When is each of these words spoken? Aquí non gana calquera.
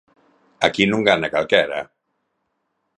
Aquí 0.67 0.83
non 0.87 1.05
gana 1.09 1.31
calquera. 1.33 1.79